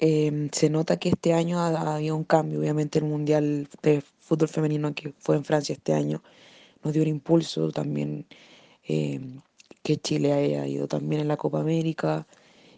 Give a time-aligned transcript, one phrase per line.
[0.00, 2.60] em, se nota que este año ha, ha habido un cambio.
[2.60, 6.22] Obviamente el Mundial de Fútbol Femenino que fue en Francia este año
[6.82, 7.70] nos dio un impulso.
[7.72, 8.26] También
[8.84, 9.40] em,
[9.82, 12.26] que Chile haya ido también en la Copa América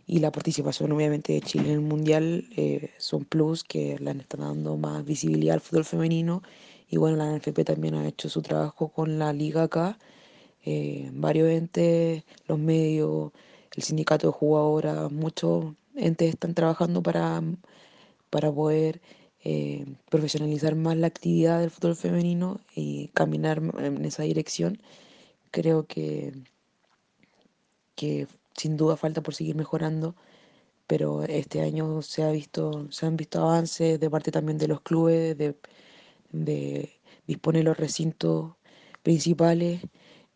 [0.06, 4.40] y la participación obviamente de Chile en el Mundial eh, son plus que le están
[4.40, 6.42] dando más visibilidad al fútbol femenino.
[6.88, 9.98] Y bueno, la NFP también ha hecho su trabajo con la liga acá
[10.64, 13.32] eh, varios entes, los medios,
[13.74, 17.42] el sindicato de jugadoras, muchos entes están trabajando para,
[18.30, 19.00] para poder
[19.44, 24.80] eh, profesionalizar más la actividad del fútbol femenino y caminar en esa dirección.
[25.50, 26.32] Creo que,
[27.94, 28.26] que
[28.56, 30.16] sin duda falta por seguir mejorando,
[30.86, 34.80] pero este año se ha visto, se han visto avances de parte también de los
[34.80, 35.56] clubes, de,
[36.30, 38.54] de disponer los recintos
[39.02, 39.82] principales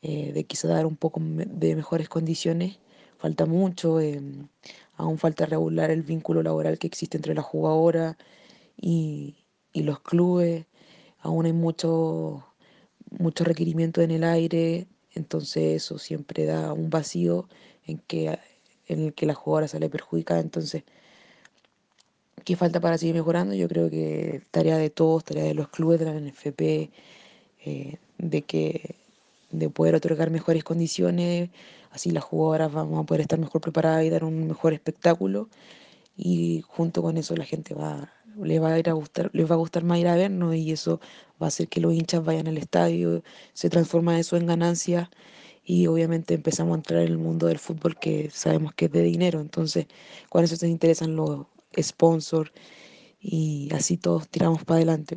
[0.02, 2.78] eh, de quizá dar un poco de mejores condiciones.
[3.18, 4.20] Falta mucho, eh,
[4.96, 8.16] aún falta regular el vínculo laboral que existe entre la jugadora
[8.76, 9.36] y,
[9.72, 10.66] y los clubes,
[11.20, 12.46] aún hay mucho,
[13.10, 17.48] mucho requerimiento en el aire, entonces eso siempre da un vacío
[17.86, 18.38] en, que,
[18.86, 20.84] en el que la jugadora sale perjudicada, entonces...
[22.44, 23.54] ¿Qué falta para seguir mejorando?
[23.54, 26.92] Yo creo que tarea de todos, tarea de los clubes, de la NFP,
[27.64, 28.95] eh, de que
[29.58, 31.50] de poder otorgar mejores condiciones,
[31.90, 35.48] así las jugadoras vamos a poder estar mejor preparadas y dar un mejor espectáculo
[36.16, 38.12] y junto con eso la gente va
[38.44, 40.72] les va a ir a gustar, les va a gustar más ir a vernos y
[40.72, 41.00] eso
[41.40, 43.22] va a hacer que los hinchas vayan al estadio,
[43.54, 45.08] se transforma eso en ganancias
[45.64, 49.02] y obviamente empezamos a entrar en el mundo del fútbol que sabemos que es de
[49.02, 49.86] dinero, entonces
[50.28, 51.46] con eso se interesan los
[51.80, 52.52] sponsors
[53.20, 55.16] y así todos tiramos para adelante.